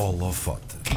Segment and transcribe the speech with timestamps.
[0.00, 0.89] Holofote.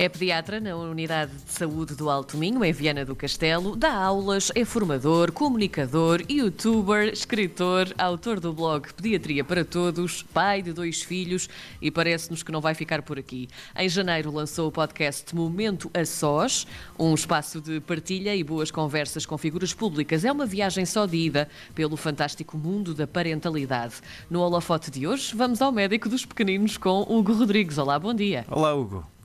[0.00, 3.74] É pediatra na Unidade de Saúde do Alto Minho, em Viana do Castelo.
[3.74, 10.72] Dá aulas, é formador, comunicador, youtuber, escritor, autor do blog Pediatria para Todos, pai de
[10.72, 11.48] dois filhos
[11.82, 13.48] e parece-nos que não vai ficar por aqui.
[13.76, 16.64] Em janeiro lançou o podcast Momento a Sós,
[16.96, 20.24] um espaço de partilha e boas conversas com figuras públicas.
[20.24, 23.94] É uma viagem só de ida pelo fantástico mundo da parentalidade.
[24.30, 27.78] No holofote de hoje, vamos ao médico dos pequeninos com Hugo Rodrigues.
[27.78, 28.46] Olá, bom dia.
[28.48, 29.17] Olá, Hugo.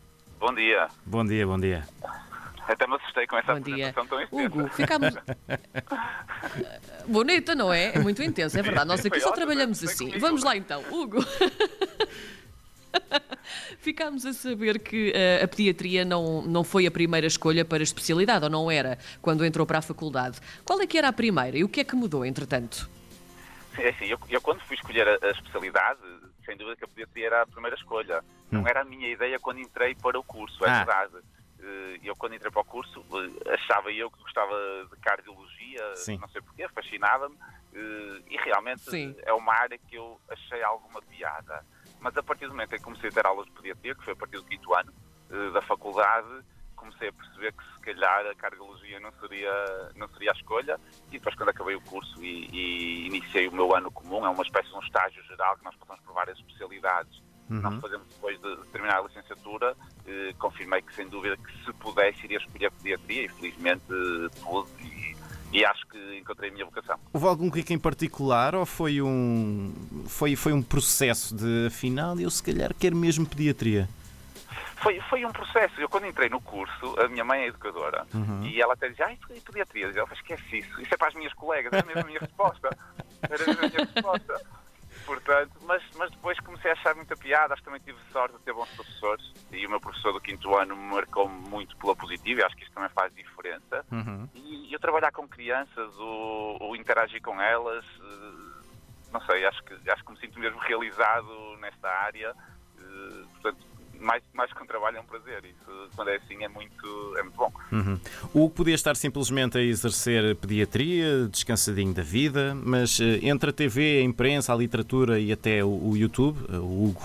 [0.43, 0.89] Bom dia.
[1.05, 1.87] Bom dia, bom dia.
[2.67, 3.93] Até me assustei com essa Bom dia.
[3.93, 4.27] tão extensa.
[4.29, 5.13] Hugo, ficámos.
[7.07, 7.95] Bonita, não é?
[7.95, 8.89] É muito intenso, é verdade.
[8.89, 10.07] Nós aqui Foi só ótimo, trabalhamos foi assim.
[10.07, 10.19] comigo.
[10.19, 11.23] Vamos lá então, Hugo.
[13.79, 17.83] Ficámos a saber que eh, a pediatria não, não foi a primeira escolha para a
[17.83, 20.39] especialidade, ou não era, quando entrou para a faculdade.
[20.65, 22.89] Qual é que era a primeira e o que é que mudou, entretanto?
[23.75, 25.99] Sim, é assim, eu, eu quando fui escolher a, a especialidade,
[26.45, 28.23] sem dúvida que a pediatria era a primeira escolha.
[28.51, 30.77] Não era a minha ideia quando entrei para o curso, é Ah.
[30.83, 31.17] verdade.
[31.59, 33.03] Eh, Eu quando entrei para o curso
[33.45, 34.53] eh, achava eu que gostava
[34.91, 36.17] de cardiologia, Sim.
[36.17, 37.35] não sei porquê, fascinava-me
[37.73, 39.15] eh, e realmente Sim.
[39.23, 41.63] é uma área que eu achei alguma piada.
[41.99, 44.13] Mas a partir do momento em que comecei a ter aulas de pediatria, que foi
[44.13, 44.93] a partir do quinto ano
[45.53, 46.43] da faculdade,
[46.83, 51.11] comecei a perceber que se calhar a cardiologia não seria, não seria a escolha e
[51.13, 54.69] depois quando acabei o curso e, e iniciei o meu ano comum, é uma espécie
[54.69, 57.21] de um estágio geral que nós passamos por várias especialidades.
[57.49, 59.75] Nós fazemos depois de terminar a licenciatura,
[60.07, 63.83] eh, confirmei que sem dúvida que se pudesse iria escolher pediatria e felizmente
[64.41, 65.15] pude e,
[65.51, 66.97] e acho que encontrei a minha vocação.
[67.11, 69.71] Houve algum clique em particular ou foi um,
[70.07, 73.87] foi, foi um processo de afinal eu se calhar quero mesmo pediatria?
[74.83, 75.79] Foi, foi um processo.
[75.79, 78.05] Eu, quando entrei no curso, a minha mãe é educadora
[78.43, 79.85] e ela até dizia: Ai, e pediatria?
[79.85, 80.81] Eu falei, esquece isso.
[80.81, 81.71] Isso é para as minhas colegas.
[81.71, 82.69] Era mesmo a minha resposta.
[83.23, 84.41] Era mesmo a minha resposta.
[85.05, 87.53] Portanto, mas, mas depois comecei a achar muita piada.
[87.53, 89.33] Acho que também tive sorte de ter bons professores.
[89.51, 92.41] E o meu professor do quinto ano me marcou muito pela positiva.
[92.41, 93.85] E acho que isso também faz diferença.
[94.35, 98.63] E eu trabalhar com crianças, o, o interagir com elas, eh,
[99.13, 102.35] não sei, acho que, acho que me sinto mesmo realizado nesta área.
[102.79, 105.43] Eh, Portanto, mais, mais que um trabalho é um prazer.
[105.45, 107.51] Isso, quando é assim, é muito, é muito bom.
[107.71, 107.99] Uhum.
[108.33, 113.53] O Hugo podia estar simplesmente a exercer pediatria, descansadinho da vida, mas eh, entre a
[113.53, 117.01] TV, a imprensa, a literatura e até o, o YouTube, eh, o Hugo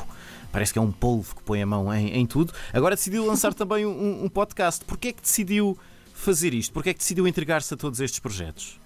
[0.52, 2.52] parece que é um polvo que põe a mão em, em tudo.
[2.72, 4.84] Agora decidiu lançar também um, um podcast.
[4.84, 5.78] Porquê é que decidiu
[6.14, 6.72] fazer isto?
[6.72, 8.80] Porquê é que decidiu entregar-se a todos estes projetos?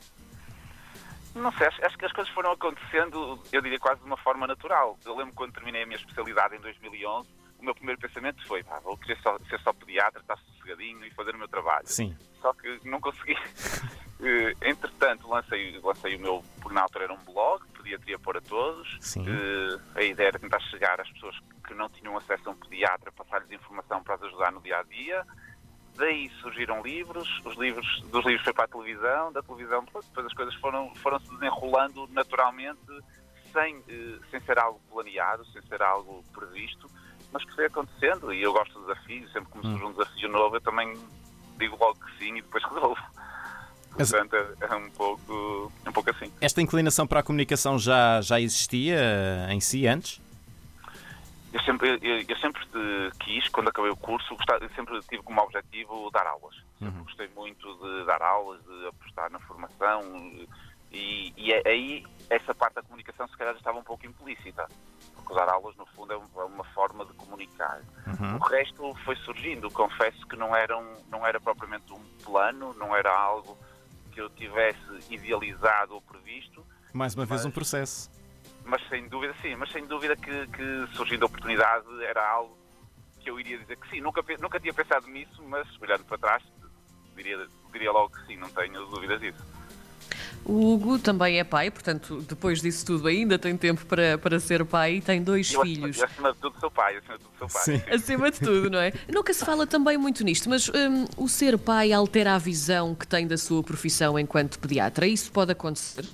[1.35, 4.47] Não sei, acho, acho que as coisas foram acontecendo, eu diria quase de uma forma
[4.47, 4.99] natural.
[5.05, 7.29] Eu lembro quando terminei a minha especialidade em 2011,
[7.63, 11.11] o meu primeiro pensamento foi, pá, vou querer só, ser só pediatra, estar sossegadinho e
[11.13, 11.87] fazer o meu trabalho.
[11.87, 12.17] Sim.
[12.41, 13.37] Só que não consegui.
[14.25, 18.97] Eh, Entretanto, lancei, lancei o meu, porque na altura era um blog, Pediatria para Todos.
[19.01, 19.25] Sim.
[19.29, 21.37] Eh, A ideia era tentar chegar às pessoas
[21.67, 24.85] que não tinham acesso a um pediatra, passar-lhes informação para as ajudar no dia a
[24.85, 25.27] dia.
[25.97, 30.33] Daí surgiram livros, os livros dos livros foi para a televisão, da televisão depois, as
[30.35, 32.79] coisas foram, foram se desenrolando naturalmente,
[33.53, 36.89] sem, eh, sem ser algo planeado, sem ser algo previsto,
[37.33, 40.29] mas que foi acontecendo e eu gosto de desafios, sempre que me surge um desafio
[40.29, 41.01] novo eu também
[41.59, 43.01] digo logo que sim e depois resolvo.
[43.93, 46.33] Portanto, é, é um pouco, é um pouco assim.
[46.41, 50.21] Esta inclinação para a comunicação já, já existia eh, em si antes?
[51.53, 52.63] Eu sempre, eu, eu sempre
[53.21, 56.55] quis, quando acabei o curso, gostava- sempre tive como objetivo dar aulas.
[56.79, 60.01] Sempre gostei muito de dar aulas, de apostar na formação
[60.91, 64.67] e, e aí essa parte da comunicação se calhar já estava um pouco implícita.
[65.23, 67.81] Porque dar aulas, no fundo, é é uma forma de comunicar.
[68.41, 69.71] O resto foi surgindo.
[69.71, 73.57] Confesso que não era, um- não era propriamente um plano, não era algo
[74.11, 78.11] que eu tivesse idealizado ou previsto, Mais uma vez Mas- um processo.
[78.65, 82.55] mas sem dúvida sim, mas sem dúvida que, que surgindo a oportunidade era algo
[83.21, 84.01] que eu iria dizer que sim.
[84.03, 86.43] Nunca, nunca tinha pensado nisso, mas olhando para trás
[87.17, 89.43] diria, diria logo que sim, não tenho dúvidas disso.
[90.45, 94.65] O Hugo também é pai, portanto, depois disso tudo, ainda tem tempo para, para ser
[94.65, 96.03] pai e tem dois eu, filhos.
[96.03, 97.63] Acima, e acima de tudo sou pai, acima de tudo sou pai.
[97.63, 97.83] Sim.
[97.95, 98.93] Acima de tudo, não é?
[99.09, 103.07] Nunca se fala também muito nisto, mas hum, o ser pai altera a visão que
[103.07, 105.07] tem da sua profissão enquanto pediatra.
[105.07, 106.05] Isso pode acontecer?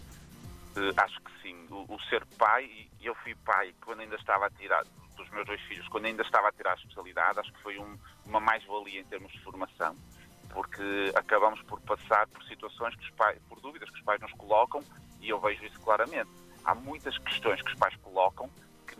[0.76, 1.56] Eh, acho que sim.
[1.70, 2.68] O, o ser pai,
[3.00, 4.84] e eu fui pai quando ainda estava a tirar,
[5.16, 7.96] dos meus dois filhos, quando ainda estava a tirar a especialidade, acho que foi um-
[8.26, 9.96] uma mais-valia em termos de formação,
[10.50, 14.32] porque acabamos por passar por situações, que os pais, por dúvidas que os pais nos
[14.32, 14.82] colocam,
[15.20, 16.30] e eu vejo isso claramente.
[16.64, 18.50] Há muitas questões que os pais colocam
[18.86, 18.96] que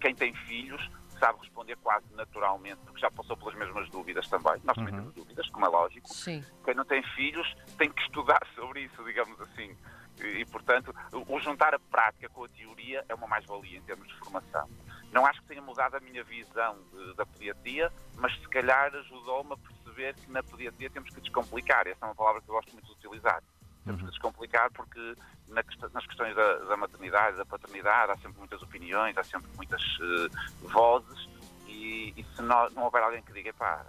[0.00, 4.60] quem tem filhos sabe responder quase naturalmente, porque já passou pelas mesmas dúvidas também.
[4.64, 5.00] Nós também uhum.
[5.00, 6.08] temos dúvidas, como é lógico.
[6.12, 6.44] Sim.
[6.64, 7.46] Quem não tem filhos
[7.78, 9.76] tem que estudar sobre isso, digamos assim.
[10.20, 14.14] E, portanto, o juntar a prática com a teoria é uma mais-valia em termos de
[14.14, 14.68] formação.
[15.12, 19.52] Não acho que tenha mudado a minha visão de, da pediatria, mas se calhar ajudou-me
[19.52, 21.86] a perceber que na pediatria temos que descomplicar.
[21.86, 23.42] Essa é uma palavra que eu gosto muito de utilizar.
[23.84, 24.10] Temos que uhum.
[24.10, 25.14] descomplicar porque
[25.48, 25.62] na,
[25.92, 30.68] nas questões da, da, maternidade, da paternidade, há sempre muitas opiniões, há sempre muitas uh,
[30.68, 31.28] vozes
[31.66, 33.84] e, e, se não, não houver alguém que diga, pá,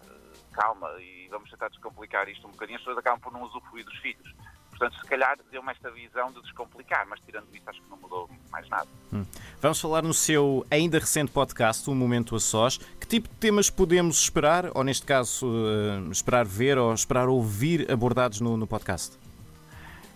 [0.56, 3.98] calma e vamos tentar descomplicar isto um bocadinho, as pessoas acabam por não usufruir dos
[3.98, 4.34] filhos.
[4.70, 8.30] Portanto, se calhar deu-me esta visão de descomplicar, mas tirando isso, acho que não mudou
[8.52, 8.88] mais nada.
[9.14, 9.26] Hum.
[9.62, 12.78] Vamos falar no seu ainda recente podcast, Um Momento a Sós.
[12.78, 17.90] Que tipo de temas podemos esperar, ou neste caso, uh, esperar ver ou esperar ouvir
[17.90, 19.18] abordados no, no podcast?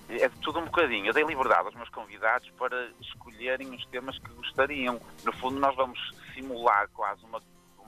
[0.09, 1.05] é de tudo um bocadinho.
[1.05, 4.99] Eu dei liberdade aos meus convidados para escolherem os temas que gostariam.
[5.23, 5.99] No fundo, nós vamos
[6.33, 7.39] simular quase uma,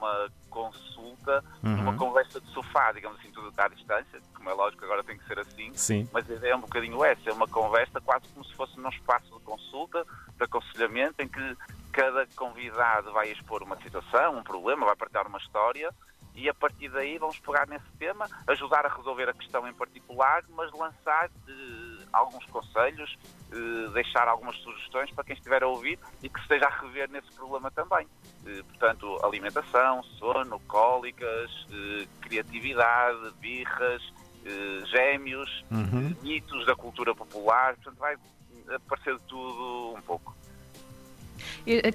[0.02, 1.82] uma consulta, uhum.
[1.82, 5.26] uma conversa de sofá, digamos assim, tudo à distância, como é lógico, agora tem que
[5.28, 5.72] ser assim.
[5.76, 6.10] Sim.
[6.12, 8.90] Mas a ideia é um bocadinho essa, é uma conversa quase como se fosse num
[8.90, 10.06] espaço de consulta,
[10.36, 11.58] de aconselhamento, em que
[11.92, 15.94] cada convidado vai expor uma situação, um problema, vai partilhar uma história
[16.34, 20.44] e a partir daí vamos pegar nesse tema, ajudar a resolver a questão em particular,
[20.50, 21.52] mas lançar eh,
[22.12, 23.18] alguns conselhos,
[23.52, 27.32] eh, deixar algumas sugestões para quem estiver a ouvir e que esteja a rever nesse
[27.34, 28.08] problema também.
[28.46, 34.02] Eh, portanto, alimentação, sono, cólicas, eh, criatividade, birras,
[34.90, 36.16] gêmeos, uhum.
[36.24, 38.18] mitos da cultura popular, portanto vai
[38.74, 40.36] aparecer de tudo um pouco.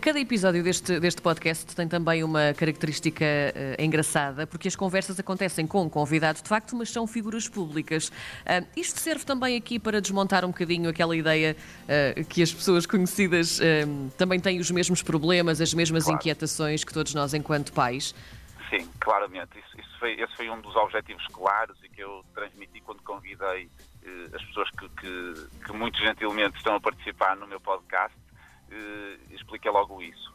[0.00, 5.66] Cada episódio deste, deste podcast tem também uma característica uh, engraçada, porque as conversas acontecem
[5.66, 8.08] com convidados de facto, mas são figuras públicas.
[8.08, 12.86] Uh, isto serve também aqui para desmontar um bocadinho aquela ideia uh, que as pessoas
[12.86, 13.60] conhecidas
[14.16, 16.18] também têm os mesmos problemas, as mesmas claro.
[16.18, 18.14] inquietações que todos nós enquanto pais.
[18.70, 19.58] Sim, claramente.
[19.58, 23.68] Isso, isso foi, esse foi um dos objetivos claros e que eu transmiti quando convidei
[24.34, 28.25] as pessoas que, que, que muito gentilmente estão a participar no meu podcast eh,
[29.30, 30.32] expliquei logo isso.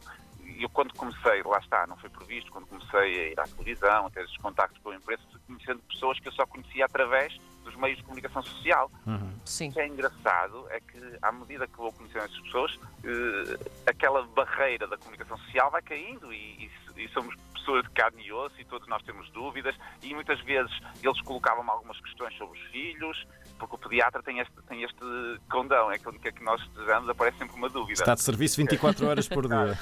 [0.58, 4.10] Eu, quando comecei, lá está, não foi previsto, quando comecei a ir à televisão, a
[4.10, 7.98] ter esses contactos com a imprensa, conhecendo pessoas que eu só conhecia através dos meios
[7.98, 8.90] de comunicação social.
[9.06, 9.32] Uhum.
[9.44, 9.70] Sim.
[9.70, 14.22] O que é engraçado é que, à medida que vou conhecendo essas pessoas, eh, aquela
[14.24, 18.60] barreira da comunicação social vai caindo e, e, e somos pessoas de carne e osso
[18.60, 20.72] e todos nós temos dúvidas e muitas vezes
[21.02, 23.26] eles colocavam algumas questões sobre os filhos,
[23.58, 27.08] porque o pediatra tem este, tem este condão, é que onde quer que nós estejamos
[27.08, 27.92] aparece sempre uma dúvida.
[27.92, 29.78] Está de serviço 24 horas por dia.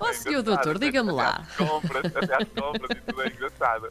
[0.00, 1.42] Ó oh, senhor doutor, diga-me lá.
[1.54, 3.88] Até compras, até às compras e tudo é engraçado.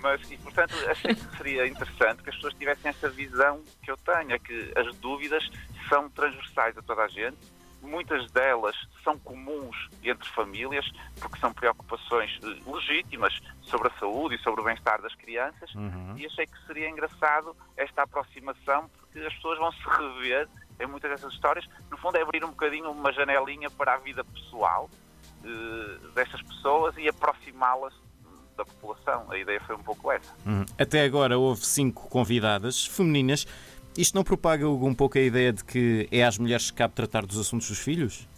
[0.00, 3.96] Mas, e portanto, achei que seria interessante que as pessoas tivessem essa visão que eu
[3.96, 5.48] tenho, é que as dúvidas
[5.88, 7.53] são transversais a toda a gente
[7.84, 10.90] muitas delas são comuns entre famílias,
[11.20, 16.14] porque são preocupações eh, legítimas sobre a saúde e sobre o bem-estar das crianças, uhum.
[16.16, 20.48] e achei que seria engraçado esta aproximação, porque as pessoas vão se rever
[20.80, 21.66] em muitas dessas histórias.
[21.90, 24.90] No fundo, é abrir um bocadinho uma janelinha para a vida pessoal
[25.44, 27.94] uh, destas pessoas e aproximá-las
[28.56, 29.30] da população.
[29.30, 30.32] A ideia foi um pouco essa.
[30.46, 30.64] Uhum.
[30.78, 33.46] Até agora houve cinco convidadas femininas.
[33.96, 37.24] Isto não propaga um pouco a ideia de que é às mulheres que cabe tratar
[37.24, 38.28] dos assuntos dos filhos?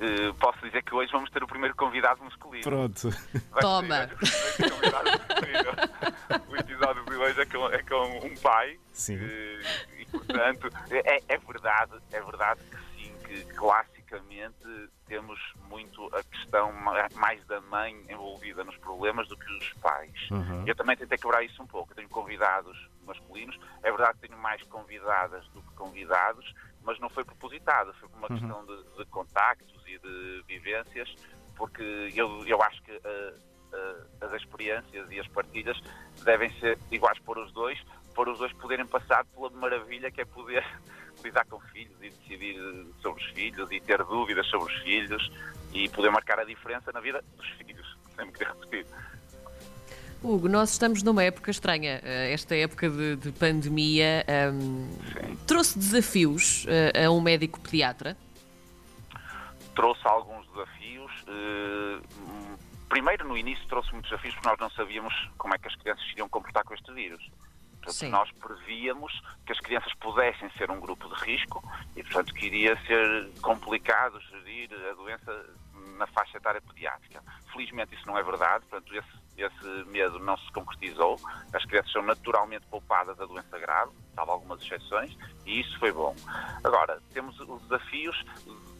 [0.00, 2.62] Uh, posso dizer que hoje vamos ter o primeiro convidado masculino.
[2.62, 3.10] Pronto.
[3.50, 4.08] Vai Toma!
[6.48, 8.78] o episódio de hoje é com, é com um pai.
[8.92, 9.16] Sim.
[9.16, 9.60] Uh,
[9.98, 15.38] e, portanto, é, é, verdade, é verdade que sim, que classicamente temos
[15.68, 16.72] muito a questão
[17.16, 20.30] mais da mãe envolvida nos problemas do que os pais.
[20.30, 20.64] Uhum.
[20.66, 21.90] Eu também tentei quebrar isso um pouco.
[21.90, 23.58] Eu tenho convidados masculinos.
[23.82, 28.18] É verdade que tenho mais convidadas do que convidados, mas não foi propositado, foi por
[28.18, 28.38] uma uhum.
[28.38, 31.12] questão de, de, contactos e de vivências,
[31.56, 33.34] porque eu, eu acho que uh,
[33.72, 35.78] uh, as experiências e as partilhas
[36.24, 37.78] devem ser iguais para os dois,
[38.14, 40.64] para os dois poderem passar pela maravilha que é poder
[41.22, 42.56] lidar com filhos e decidir
[43.00, 45.30] sobre os filhos e ter dúvidas sobre os filhos
[45.72, 48.86] e poder marcar a diferença na vida dos filhos, sem me querer repetir.
[50.22, 52.00] Hugo, nós estamos numa época estranha.
[52.02, 58.16] Eh, esta época de, de pandemia um, ehm, trouxe desafios uh, a um médico pediatra?
[59.76, 61.12] Trouxe alguns desafios.
[61.22, 62.02] Uh,
[62.88, 66.04] primeiro, no início, trouxe muitos desafios porque nós não sabíamos como é que as crianças
[66.04, 67.30] se iriam comportar com este vírus.
[67.80, 71.62] Portanto, nós prevíamos que as crianças pudessem ser um grupo de risco
[71.94, 75.46] e, portanto, que iria ser complicado gerir a doença
[75.96, 77.22] na faixa etária pediátrica.
[77.52, 81.18] Felizmente isso não é verdade, portanto, esse esse medo não se concretizou.
[81.52, 85.16] As crianças são naturalmente poupadas da doença grave, salvo algumas exceções,
[85.46, 86.14] e isso foi bom.
[86.64, 88.24] Agora, temos os desafios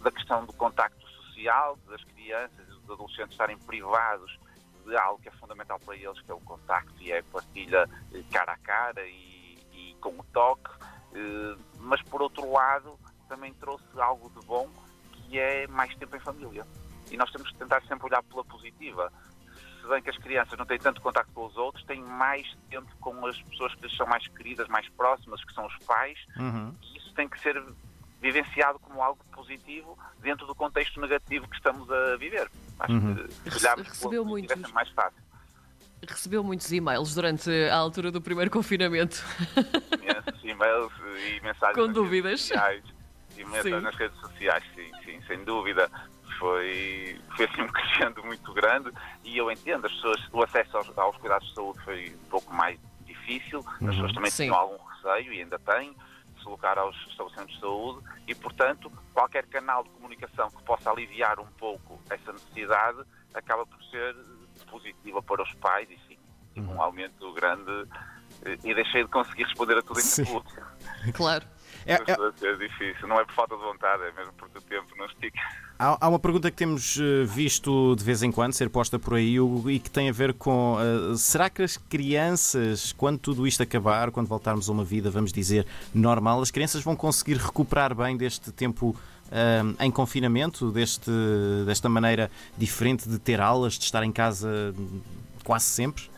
[0.02, 4.38] da questão do contacto social das crianças e dos adolescentes estarem privados
[4.84, 7.88] de algo que é fundamental para eles, que é o contacto e é a partilha
[8.12, 10.70] eh, cara a cara e, e com o toque,
[11.14, 12.98] eh, mas por outro lado
[13.28, 14.68] também trouxe algo de bom
[15.12, 16.66] que é mais tempo em família.
[17.10, 19.12] E nós temos que tentar sempre olhar pela positiva.
[19.88, 23.25] Bem que as crianças não têm tanto contacto com os outros, têm mais tempo com
[23.26, 26.75] as pessoas que lhes são mais queridas, mais próximas, que são os pais, Uhum.
[26.83, 27.62] e isso tem que ser
[28.21, 32.50] vivenciado como algo positivo dentro do contexto negativo que estamos a viver.
[32.80, 33.14] Acho Uhum.
[33.14, 35.23] que olharmos Recebeu muitos- mais fácil.
[36.07, 39.25] Recebeu muitos e-mails durante a altura do primeiro confinamento.
[40.02, 40.92] Imensos e-mails
[41.26, 42.40] e mensagens Com dúvidas.
[42.42, 42.85] sociais.
[43.38, 45.90] Imensas nas redes sociais, sim, sim, sem dúvida.
[46.38, 48.90] Foi, foi assim um crescendo muito grande
[49.25, 52.54] e eu entendo, as pessoas, o acesso aos, aos cuidados de saúde foi um pouco
[52.54, 54.45] mais difícil, as pessoas também Sim.
[54.45, 58.92] tinham algum receio e ainda têm de se colocar aos estabelecimentos de saúde e, portanto,
[59.12, 62.99] qualquer canal de comunicação que possa aliviar um pouco essa necessidade
[63.35, 64.14] acaba por ser
[64.71, 66.18] positiva para os pais e sim,
[66.54, 67.87] tive um aumento grande
[68.45, 70.62] eh, e deixei de conseguir responder a tudo em tempo útil.
[71.14, 71.47] Claro.
[71.88, 74.95] É- é- ser difícil, não é por falta de vontade, é mesmo porque o tempo
[74.97, 75.40] não estica.
[75.78, 79.14] Há, há uma pergunta que temos eh, visto de vez em quando ser posta por
[79.14, 83.62] aí, e que tem a ver com eh, será que as crianças, quando tudo isto
[83.62, 88.18] acabar, quando voltarmos a uma vida, vamos dizer, normal, as crianças vão conseguir recuperar bem
[88.18, 88.95] deste tempo
[89.33, 91.11] eh, em confinamento, deste,
[91.64, 95.00] desta maneira diferente de ter aulas, de estar em casa hum,
[95.42, 96.11] quase sempre?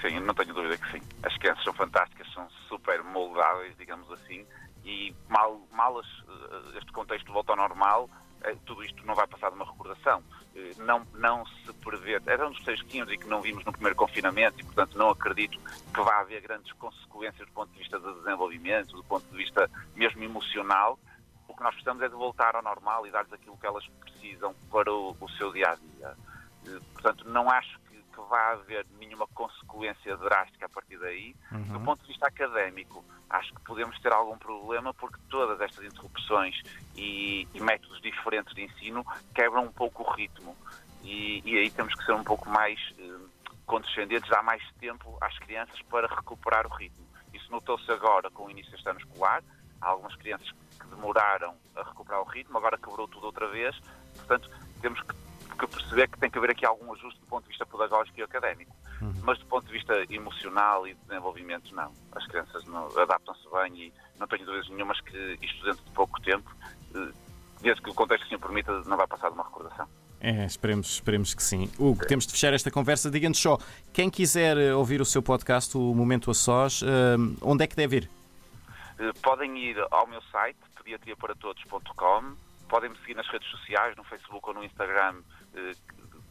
[0.00, 1.02] Sim, não tenho dúvida que sim.
[1.22, 4.44] As crianças são fantásticas, são super moldáveis, digamos assim,
[4.84, 8.08] e mal, mal eh, este contexto volta ao normal,
[8.42, 10.22] eh, tudo isto não vai passar de uma recordação.
[10.54, 13.72] Eh, Não, não se prevê, era um dos três que e que não vimos no
[13.72, 15.58] primeiro confinamento e, portanto, não acredito
[15.92, 19.70] que vá haver grandes consequências do ponto de vista de desenvolvimento, do ponto de vista
[19.94, 20.98] mesmo emocional.
[21.48, 24.54] O que nós precisamos é de voltar ao normal e dar-lhes aquilo que elas precisam
[24.70, 26.16] para o, o seu dia a dia.
[26.92, 27.78] Portanto, não acho
[28.12, 31.34] que, vá haver nenhuma consequência drástica a partir daí.
[31.72, 36.54] Do ponto de vista académico, acho que podemos ter algum problema porque todas estas interrupções
[36.94, 39.04] e, e métodos diferentes de ensino
[39.34, 40.56] quebram um pouco o ritmo.
[41.02, 43.18] E, e aí temos que ser um pouco mais eh,
[43.66, 47.04] condescendentes, dar mais tempo às crianças para recuperar o ritmo.
[47.32, 49.42] Isso notou-se agora com o início deste ano escolar.
[49.80, 53.76] Há algumas crianças que demoraram a recuperar o ritmo, agora quebrou tudo outra vez.
[54.14, 54.48] Portanto,
[54.80, 55.14] temos que,
[55.54, 58.22] que perceber que tem que haver aqui algum ajuste do ponto de vista pedagógico e
[58.22, 58.72] académico.
[59.22, 61.92] Mas do ponto de vista emocional e de desenvolvimento, não.
[62.12, 62.62] As crianças
[62.96, 66.48] adaptam-se bem e não tenho dúvidas nenhumas que isto dentro de pouco tempo,
[66.94, 67.12] eh,
[67.60, 69.88] desde que o contexto assim o permita, não vai passar de uma recordação.
[70.20, 71.68] É, esperemos, esperemos que sim.
[71.76, 73.10] Hugo, temos de fechar esta conversa.
[73.10, 73.58] Diga-nos só,
[73.92, 77.74] quem quiser eh, ouvir o seu podcast, o Momento a Sós, eh, onde é que
[77.74, 78.10] deve ir?
[79.20, 82.36] Podem ir ao meu site, pediatriaparatodos.com,
[82.68, 85.16] podem me seguir nas redes sociais, no Facebook ou no Instagram,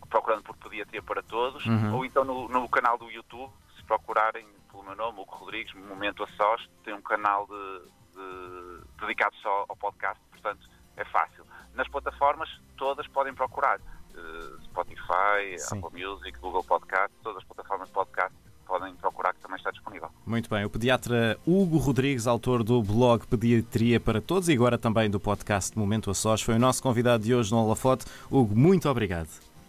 [0.10, 1.64] procurando por Pediatria para Todos,
[1.94, 6.24] ou então no, no canal do YouTube, se procurarem pelo meu nome, Hugo Rodrigues, Momento
[6.24, 11.46] a Sós, tem um canal de- de- dedicado só ao podcast, portanto é fácil.
[11.74, 13.80] Nas plataformas, todas podem procurar.
[14.14, 15.78] Eh, Spotify, Sim.
[15.80, 18.36] Apple Music, Google Podcast, todas as plataformas de podcast
[18.72, 20.10] podem procurar que também está disponível.
[20.26, 25.10] Muito bem, o pediatra Hugo Rodrigues, autor do blog Pediatria para Todos e agora também
[25.10, 28.06] do podcast Momento a Sós, foi o nosso convidado de hoje no Holofote.
[28.32, 29.28] Hugo, muito obrigado.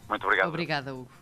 [0.09, 0.49] Muito obrigado.
[0.49, 1.22] Obrigada, Hugo.